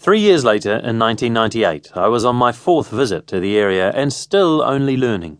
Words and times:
Three 0.00 0.20
years 0.20 0.46
later, 0.46 0.76
in 0.76 0.98
1998, 0.98 1.90
I 1.94 2.08
was 2.08 2.24
on 2.24 2.34
my 2.34 2.52
fourth 2.52 2.88
visit 2.88 3.26
to 3.26 3.38
the 3.38 3.58
area 3.58 3.90
and 3.90 4.10
still 4.10 4.62
only 4.62 4.96
learning. 4.96 5.36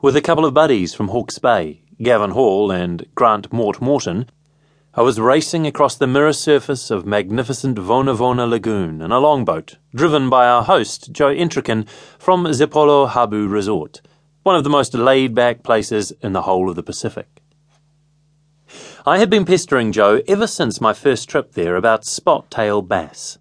With 0.00 0.14
a 0.14 0.22
couple 0.22 0.44
of 0.44 0.54
buddies 0.54 0.94
from 0.94 1.08
Hawke's 1.08 1.40
Bay, 1.40 1.82
Gavin 2.00 2.30
Hall 2.30 2.70
and 2.70 3.04
Grant 3.16 3.52
Mort 3.52 3.80
Morton, 3.80 4.30
I 4.94 5.02
was 5.02 5.18
racing 5.18 5.66
across 5.66 5.96
the 5.96 6.06
mirror 6.06 6.32
surface 6.32 6.92
of 6.92 7.06
magnificent 7.06 7.76
Vonavona 7.76 8.48
Lagoon 8.48 9.02
in 9.02 9.10
a 9.10 9.18
longboat, 9.18 9.78
driven 9.92 10.30
by 10.30 10.46
our 10.46 10.62
host, 10.62 11.10
Joe 11.10 11.34
Entrikin, 11.34 11.88
from 12.20 12.44
Zipolo 12.44 13.08
Habu 13.08 13.48
Resort, 13.48 14.00
one 14.44 14.54
of 14.54 14.62
the 14.62 14.70
most 14.70 14.94
laid 14.94 15.34
back 15.34 15.64
places 15.64 16.12
in 16.22 16.34
the 16.34 16.42
whole 16.42 16.70
of 16.70 16.76
the 16.76 16.84
Pacific. 16.84 17.42
I 19.04 19.18
had 19.18 19.28
been 19.28 19.44
pestering 19.44 19.90
Joe 19.90 20.22
ever 20.28 20.46
since 20.46 20.80
my 20.80 20.92
first 20.92 21.28
trip 21.28 21.54
there 21.54 21.74
about 21.74 22.04
spot 22.04 22.48
tail 22.48 22.80
bass. 22.80 23.38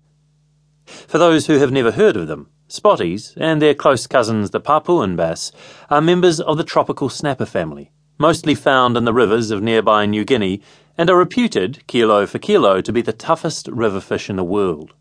For 1.08 1.18
those 1.20 1.46
who 1.46 1.60
have 1.60 1.72
never 1.72 1.92
heard 1.92 2.18
of 2.18 2.28
them, 2.28 2.50
spotties 2.68 3.34
and 3.38 3.62
their 3.62 3.76
close 3.76 4.08
cousins 4.08 4.50
the 4.50 4.60
Papuan 4.60 5.16
bass 5.16 5.52
are 5.90 6.02
members 6.02 6.40
of 6.40 6.58
the 6.58 6.64
tropical 6.64 7.10
snapper 7.10 7.46
family, 7.46 7.92
mostly 8.18 8.56
found 8.56 8.98
in 8.98 9.06
the 9.06 9.14
rivers 9.14 9.52
of 9.52 9.62
nearby 9.62 10.06
New 10.06 10.26
Guinea 10.26 10.62
and 10.98 11.10
are 11.10 11.18
reputed, 11.18 11.86
kilo 11.88 12.26
for 12.26 12.40
kilo, 12.40 12.82
to 12.82 12.92
be 12.92 13.02
the 13.02 13.14
toughest 13.14 13.68
river 13.68 14.00
fish 14.00 14.30
in 14.30 14.36
the 14.36 14.44
world. 14.44 14.94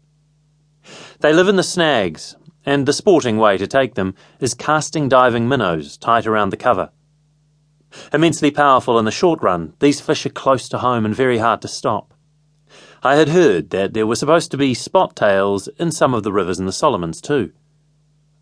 They 1.20 1.32
live 1.32 1.48
in 1.48 1.56
the 1.56 1.62
snags, 1.62 2.36
and 2.66 2.86
the 2.86 2.92
sporting 2.92 3.38
way 3.38 3.56
to 3.56 3.66
take 3.66 3.94
them 3.94 4.14
is 4.40 4.54
casting 4.54 5.08
diving 5.08 5.48
minnows 5.48 5.96
tight 5.96 6.26
around 6.26 6.50
the 6.50 6.56
cover. 6.56 6.90
Immensely 8.12 8.50
powerful 8.50 8.98
in 8.98 9.04
the 9.04 9.10
short 9.10 9.40
run, 9.42 9.74
these 9.78 10.00
fish 10.00 10.26
are 10.26 10.30
close 10.30 10.68
to 10.68 10.78
home 10.78 11.06
and 11.06 11.14
very 11.14 11.38
hard 11.38 11.62
to 11.62 11.68
stop. 11.68 12.13
I 13.06 13.16
had 13.16 13.28
heard 13.28 13.68
that 13.68 13.92
there 13.92 14.06
were 14.06 14.16
supposed 14.16 14.50
to 14.52 14.56
be 14.56 14.72
spot 14.72 15.14
tails 15.14 15.68
in 15.78 15.92
some 15.92 16.14
of 16.14 16.22
the 16.22 16.32
rivers 16.32 16.58
in 16.58 16.64
the 16.64 16.72
Solomons 16.72 17.20
too. 17.20 17.52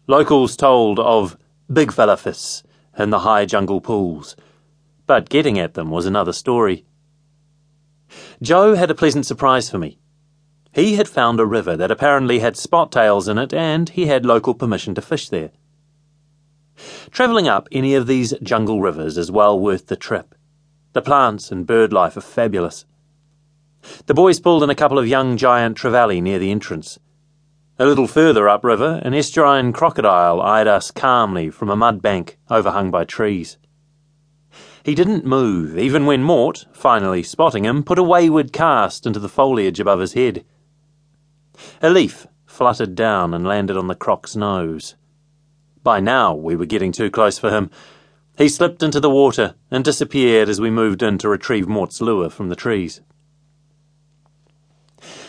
Locals 0.07 0.57
told 0.57 1.01
of 1.01 1.37
big 1.73 1.91
fella 1.91 2.17
fish 2.17 2.63
in 2.97 3.11
the 3.11 3.19
high 3.21 3.45
jungle 3.45 3.81
pools, 3.81 4.37
but 5.09 5.29
getting 5.29 5.59
at 5.59 5.75
them 5.75 5.91
was 5.91 6.07
another 6.07 6.33
story. 6.33 6.85
Joe 8.41 8.77
had 8.77 8.89
a 8.89 8.95
pleasant 8.95 9.27
surprise 9.27 9.69
for 9.69 9.79
me. 9.79 9.99
He 10.73 10.95
had 10.95 11.09
found 11.09 11.41
a 11.41 11.47
river 11.47 11.77
that 11.77 11.91
apparently 11.91 12.39
had 12.39 12.57
spot 12.57 12.93
tails 12.93 13.27
in 13.27 13.39
it, 13.39 13.53
and 13.53 13.89
he 13.89 14.07
had 14.07 14.25
local 14.25 14.55
permission 14.55 14.95
to 14.95 15.03
fish 15.03 15.29
there. 15.29 15.51
Travelling 17.11 17.49
up 17.49 17.67
any 17.73 17.97
of 17.97 18.07
these 18.07 18.33
jungle 18.45 18.81
rivers 18.81 19.19
is 19.19 19.29
well 19.29 19.59
worth 19.59 19.89
the 19.89 19.97
trip. 19.97 20.37
The 20.93 21.03
plants 21.03 21.51
and 21.51 21.67
bird 21.67 21.93
life 21.93 22.17
are 22.17 22.21
fabulous. 22.21 22.85
The 24.07 24.15
boys 24.15 24.41
pulled 24.41 24.63
in 24.63 24.71
a 24.71 24.75
couple 24.75 24.99
of 24.99 25.09
young 25.09 25.37
giant 25.37 25.77
trevally 25.77 26.23
near 26.23 26.39
the 26.39 26.51
entrance. 26.51 26.99
A 27.79 27.87
little 27.87 28.07
further 28.07 28.49
upriver, 28.49 29.01
an 29.05 29.13
estuarine 29.13 29.73
crocodile 29.73 30.41
eyed 30.41 30.69
us 30.69 30.91
calmly 30.91 31.51
from 31.51 31.71
a 31.71 31.77
mud 31.77 32.03
bank 32.03 32.39
overhung 32.49 32.91
by 32.91 33.05
trees. 33.05 33.59
He 34.85 34.95
didn't 34.95 35.25
move, 35.25 35.79
even 35.79 36.07
when 36.07 36.23
Mort, 36.23 36.67
finally 36.73 37.23
spotting 37.23 37.65
him, 37.65 37.83
put 37.83 37.99
a 37.99 38.03
wayward 38.03 38.53
cast 38.53 39.07
into 39.07 39.21
the 39.21 39.29
foliage 39.29 39.81
above 39.81 40.01
his 40.01 40.13
head. 40.13 40.45
A 41.81 41.91
leaf 41.91 42.27
fluttered 42.47 42.95
down 42.95 43.33
and 43.33 43.47
landed 43.47 43.77
on 43.77 43.87
the 43.87 43.95
croc's 43.95 44.37
nose. 44.37 44.97
By 45.83 46.01
now, 46.01 46.35
we 46.35 46.55
were 46.55 46.67
getting 46.67 46.93
too 46.93 47.11
close 47.11 47.39
for 47.39 47.51
him. 47.51 47.71
He 48.37 48.49
slipped 48.49 48.83
into 48.83 49.01
the 49.01 49.11
water 49.11 49.55
and 49.71 49.85
disappeared 49.85 50.49
as 50.49 50.61
we 50.61 50.71
moved 50.71 51.03
in 51.03 51.19
to 51.19 51.29
retrieve 51.29 51.69
Mort's 51.69 52.01
lure 52.01 52.31
from 52.31 52.49
the 52.49 52.57
trees. 52.57 53.01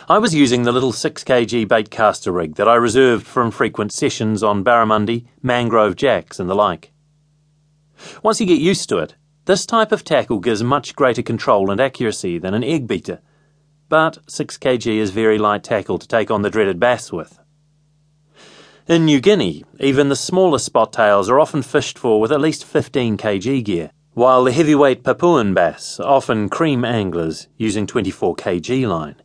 I 0.09 0.17
was 0.17 0.35
using 0.35 0.63
the 0.63 0.73
little 0.73 0.91
6kg 0.91 1.65
baitcaster 1.65 2.35
rig 2.35 2.55
that 2.55 2.67
I 2.67 2.75
reserved 2.75 3.25
from 3.25 3.51
frequent 3.51 3.93
sessions 3.93 4.43
on 4.43 4.61
barramundi, 4.61 5.27
mangrove 5.41 5.95
jacks, 5.95 6.41
and 6.41 6.49
the 6.49 6.55
like. 6.55 6.91
Once 8.21 8.41
you 8.41 8.45
get 8.45 8.59
used 8.59 8.89
to 8.89 8.97
it, 8.97 9.15
this 9.45 9.65
type 9.65 9.93
of 9.93 10.03
tackle 10.03 10.39
gives 10.39 10.61
much 10.61 10.93
greater 10.93 11.21
control 11.21 11.71
and 11.71 11.79
accuracy 11.79 12.37
than 12.37 12.53
an 12.53 12.65
egg 12.65 12.85
beater, 12.85 13.21
but 13.87 14.19
6kg 14.27 14.85
is 14.87 15.11
very 15.11 15.37
light 15.37 15.63
tackle 15.63 15.97
to 15.99 16.07
take 16.07 16.29
on 16.29 16.41
the 16.41 16.49
dreaded 16.49 16.81
bass 16.81 17.13
with. 17.13 17.39
In 18.89 19.05
New 19.05 19.21
Guinea, 19.21 19.63
even 19.79 20.09
the 20.09 20.17
smaller 20.17 20.59
spot 20.59 20.91
tails 20.91 21.29
are 21.29 21.39
often 21.39 21.61
fished 21.61 21.97
for 21.97 22.19
with 22.19 22.33
at 22.33 22.41
least 22.41 22.65
15 22.65 23.15
kg 23.15 23.63
gear, 23.63 23.91
while 24.15 24.43
the 24.43 24.51
heavyweight 24.51 25.03
Papuan 25.03 25.53
bass 25.53 25.97
often 26.01 26.49
cream 26.49 26.83
anglers 26.83 27.47
using 27.55 27.87
24 27.87 28.35
kg 28.35 28.85
line. 28.85 29.15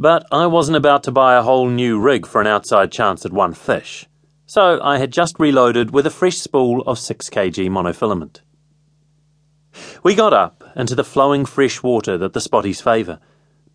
But 0.00 0.24
I 0.32 0.46
wasn't 0.46 0.78
about 0.78 1.02
to 1.02 1.12
buy 1.12 1.36
a 1.36 1.42
whole 1.42 1.68
new 1.68 2.00
rig 2.00 2.24
for 2.24 2.40
an 2.40 2.46
outside 2.46 2.90
chance 2.90 3.26
at 3.26 3.34
one 3.34 3.52
fish, 3.52 4.06
so 4.46 4.80
I 4.82 4.96
had 4.96 5.12
just 5.12 5.38
reloaded 5.38 5.90
with 5.90 6.06
a 6.06 6.10
fresh 6.10 6.38
spool 6.38 6.80
of 6.86 6.96
6kg 6.96 7.68
monofilament. 7.68 8.40
We 10.02 10.14
got 10.14 10.32
up 10.32 10.64
into 10.74 10.94
the 10.94 11.04
flowing 11.04 11.44
fresh 11.44 11.82
water 11.82 12.16
that 12.16 12.32
the 12.32 12.40
spotties 12.40 12.80
favour, 12.80 13.20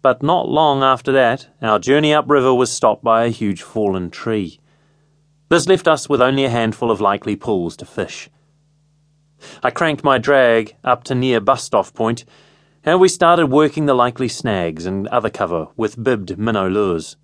but 0.01 0.23
not 0.23 0.49
long 0.49 0.81
after 0.81 1.11
that, 1.11 1.47
our 1.61 1.77
journey 1.77 2.11
upriver 2.11 2.55
was 2.55 2.71
stopped 2.71 3.03
by 3.03 3.25
a 3.25 3.29
huge 3.29 3.61
fallen 3.61 4.09
tree. 4.09 4.59
This 5.49 5.67
left 5.67 5.87
us 5.87 6.09
with 6.09 6.23
only 6.23 6.45
a 6.45 6.49
handful 6.49 6.89
of 6.89 6.99
likely 6.99 7.35
pools 7.35 7.77
to 7.77 7.85
fish. 7.85 8.31
I 9.61 9.69
cranked 9.69 10.03
my 10.03 10.17
drag 10.17 10.75
up 10.83 11.03
to 11.03 11.13
near 11.13 11.39
bust 11.39 11.75
off 11.75 11.93
point 11.93 12.25
and 12.85 12.99
we 12.99 13.07
started 13.07 13.47
working 13.47 13.87
the 13.87 13.95
likely 13.95 14.27
snags 14.27 14.85
and 14.85 15.07
other 15.07 15.29
cover 15.29 15.67
with 15.75 16.01
bibbed 16.01 16.37
minnow 16.37 16.69
lures. 16.69 17.17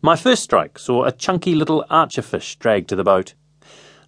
My 0.00 0.16
first 0.16 0.42
strike 0.42 0.78
saw 0.78 1.04
a 1.04 1.12
chunky 1.12 1.54
little 1.54 1.84
archerfish 1.90 2.58
dragged 2.58 2.88
to 2.88 2.96
the 2.96 3.04
boat. 3.04 3.34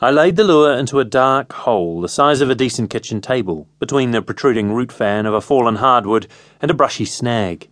I 0.01 0.11
laid 0.11 0.37
the 0.37 0.45
lure 0.45 0.73
into 0.73 1.01
a 1.01 1.05
dark 1.05 1.53
hole 1.53 2.01
the 2.01 2.09
size 2.09 2.41
of 2.41 2.49
a 2.49 2.55
decent 2.55 2.89
kitchen 2.89 3.21
table 3.21 3.69
between 3.79 4.11
the 4.11 4.23
protruding 4.23 4.73
root 4.73 4.91
fan 4.91 5.27
of 5.27 5.35
a 5.35 5.43
fallen 5.43 5.77
hardwood 5.77 6.27
and 6.63 6.71
a 6.71 6.75
brushy 6.75 7.05
snag. 7.05 7.69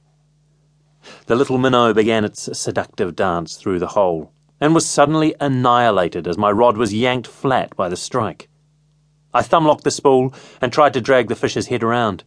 The 1.27 1.37
little 1.37 1.57
minnow 1.57 1.95
began 1.95 2.27
its 2.27 2.57
seductive 2.59 3.17
dance 3.17 3.57
through 3.57 3.79
the 3.79 3.89
hole 3.89 4.33
and 4.61 4.75
was 4.75 4.87
suddenly 4.87 5.35
annihilated 5.41 6.29
as 6.29 6.37
my 6.37 6.51
rod 6.51 6.77
was 6.77 6.93
yanked 6.93 7.27
flat 7.27 7.75
by 7.75 7.89
the 7.89 7.97
strike. 7.97 8.51
I 9.33 9.41
thumblocked 9.41 9.83
the 9.83 9.91
spool 9.91 10.35
and 10.61 10.71
tried 10.71 10.93
to 10.93 11.01
drag 11.01 11.29
the 11.29 11.37
fish's 11.37 11.69
head 11.69 11.83
around. 11.83 12.23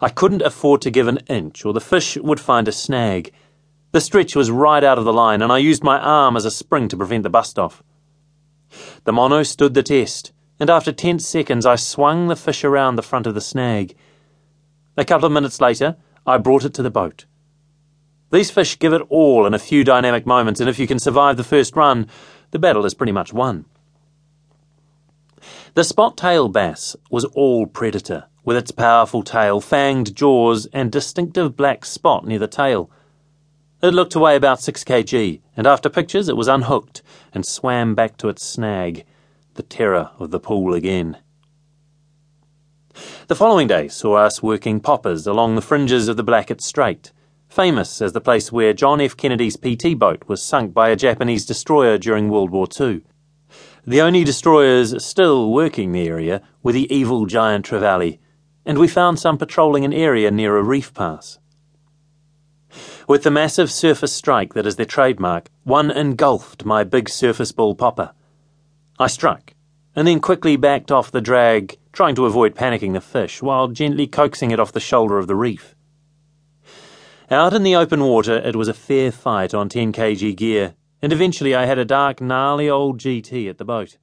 I 0.00 0.08
couldn't 0.08 0.42
afford 0.42 0.82
to 0.82 0.90
give 0.90 1.08
an 1.08 1.18
inch, 1.28 1.64
or 1.64 1.72
the 1.72 1.80
fish 1.80 2.16
would 2.16 2.40
find 2.40 2.68
a 2.68 2.72
snag. 2.72 3.32
The 3.92 4.00
stretch 4.00 4.36
was 4.36 4.50
right 4.50 4.84
out 4.84 4.98
of 4.98 5.04
the 5.04 5.12
line, 5.12 5.42
and 5.42 5.50
I 5.50 5.58
used 5.58 5.82
my 5.82 5.98
arm 5.98 6.36
as 6.36 6.44
a 6.44 6.50
spring 6.50 6.88
to 6.88 6.96
prevent 6.96 7.22
the 7.22 7.30
bust 7.30 7.58
off. 7.58 7.82
The 9.04 9.12
mono 9.12 9.42
stood 9.42 9.74
the 9.74 9.82
test, 9.82 10.32
and 10.58 10.70
after 10.70 10.92
ten 10.92 11.18
seconds 11.18 11.66
I 11.66 11.76
swung 11.76 12.28
the 12.28 12.36
fish 12.36 12.64
around 12.64 12.96
the 12.96 13.02
front 13.02 13.26
of 13.26 13.34
the 13.34 13.40
snag. 13.40 13.96
A 14.96 15.04
couple 15.04 15.26
of 15.26 15.32
minutes 15.32 15.60
later, 15.60 15.96
I 16.26 16.38
brought 16.38 16.64
it 16.64 16.74
to 16.74 16.82
the 16.82 16.90
boat. 16.90 17.24
These 18.30 18.50
fish 18.50 18.78
give 18.78 18.92
it 18.92 19.02
all 19.08 19.44
in 19.46 19.54
a 19.54 19.58
few 19.58 19.82
dynamic 19.82 20.24
moments, 20.24 20.60
and 20.60 20.68
if 20.68 20.78
you 20.78 20.86
can 20.86 21.00
survive 21.00 21.36
the 21.36 21.42
first 21.42 21.74
run, 21.74 22.06
the 22.52 22.58
battle 22.58 22.84
is 22.84 22.94
pretty 22.94 23.12
much 23.12 23.32
won. 23.32 23.64
The 25.74 25.84
spot 25.84 26.16
tail 26.16 26.48
bass 26.48 26.96
was 27.10 27.24
all 27.26 27.64
predator 27.64 28.24
with 28.44 28.56
its 28.56 28.72
powerful 28.72 29.22
tail, 29.22 29.60
fanged 29.60 30.14
jaws, 30.14 30.66
and 30.72 30.90
distinctive 30.90 31.56
black 31.56 31.84
spot 31.84 32.26
near 32.26 32.40
the 32.40 32.48
tail. 32.48 32.90
It 33.80 33.94
looked 33.94 34.10
to 34.12 34.18
weigh 34.18 34.34
about 34.34 34.60
6 34.60 34.82
kg, 34.82 35.40
and 35.56 35.66
after 35.68 35.88
pictures 35.88 36.28
it 36.28 36.36
was 36.36 36.48
unhooked 36.48 37.02
and 37.32 37.46
swam 37.46 37.94
back 37.94 38.16
to 38.16 38.28
its 38.28 38.44
snag, 38.44 39.04
the 39.54 39.62
terror 39.62 40.10
of 40.18 40.32
the 40.32 40.40
pool 40.40 40.74
again. 40.74 41.18
The 43.28 43.36
following 43.36 43.68
day 43.68 43.86
saw 43.86 44.14
us 44.14 44.42
working 44.42 44.80
poppers 44.80 45.24
along 45.24 45.54
the 45.54 45.62
fringes 45.62 46.08
of 46.08 46.16
the 46.16 46.24
Blackett 46.24 46.60
Strait, 46.60 47.12
famous 47.48 48.02
as 48.02 48.12
the 48.12 48.20
place 48.20 48.50
where 48.50 48.72
John 48.72 49.00
F. 49.00 49.16
Kennedy's 49.16 49.56
PT 49.56 49.96
boat 49.96 50.24
was 50.26 50.42
sunk 50.42 50.74
by 50.74 50.88
a 50.88 50.96
Japanese 50.96 51.46
destroyer 51.46 51.96
during 51.96 52.28
World 52.28 52.50
War 52.50 52.66
II. 52.78 53.02
The 53.86 54.00
only 54.00 54.24
destroyers 54.24 55.04
still 55.04 55.50
working 55.50 55.92
the 55.92 56.06
area 56.06 56.42
were 56.62 56.72
the 56.72 56.92
evil 56.94 57.26
giant 57.26 57.66
Trevally 57.66 58.18
and 58.64 58.78
we 58.78 58.88
found 58.88 59.18
some 59.18 59.38
patrolling 59.38 59.84
an 59.84 59.92
area 59.92 60.30
near 60.30 60.56
a 60.56 60.62
reef 60.62 60.92
pass. 60.94 61.38
With 63.08 63.22
the 63.22 63.30
massive 63.30 63.70
surface 63.70 64.12
strike 64.12 64.54
that 64.54 64.66
is 64.66 64.76
their 64.76 64.86
trademark, 64.86 65.50
one 65.64 65.90
engulfed 65.90 66.64
my 66.64 66.84
big 66.84 67.08
surface 67.08 67.52
ball 67.52 67.74
popper. 67.74 68.12
I 68.98 69.08
struck, 69.08 69.54
and 69.96 70.06
then 70.06 70.20
quickly 70.20 70.56
backed 70.56 70.92
off 70.92 71.10
the 71.10 71.20
drag, 71.20 71.78
trying 71.92 72.14
to 72.14 72.26
avoid 72.26 72.54
panicking 72.54 72.92
the 72.92 73.00
fish 73.00 73.42
while 73.42 73.68
gently 73.68 74.06
coaxing 74.06 74.52
it 74.52 74.60
off 74.60 74.72
the 74.72 74.78
shoulder 74.78 75.18
of 75.18 75.26
the 75.26 75.34
reef. 75.34 75.74
Out 77.30 77.54
in 77.54 77.62
the 77.62 77.76
open 77.76 78.04
water, 78.04 78.36
it 78.36 78.54
was 78.54 78.68
a 78.68 78.74
fair 78.74 79.10
fight 79.10 79.54
on 79.54 79.68
10 79.68 79.92
kg 79.92 80.36
gear, 80.36 80.74
and 81.02 81.12
eventually 81.12 81.54
I 81.54 81.66
had 81.66 81.78
a 81.78 81.84
dark, 81.84 82.20
gnarly 82.20 82.68
old 82.68 82.98
GT 82.98 83.48
at 83.48 83.58
the 83.58 83.64
boat. 83.64 83.98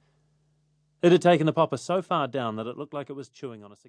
It 1.00 1.12
had 1.12 1.22
taken 1.22 1.46
the 1.46 1.52
popper 1.52 1.76
so 1.76 2.02
far 2.02 2.26
down 2.26 2.56
that 2.56 2.66
it 2.66 2.76
looked 2.76 2.94
like 2.94 3.08
it 3.08 3.14
was 3.14 3.28
chewing 3.28 3.62
on 3.62 3.70
a 3.70 3.76
cigar. 3.76 3.86